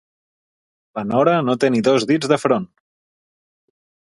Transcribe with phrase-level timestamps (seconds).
[0.99, 2.67] La Nora no té ni dos dits de front.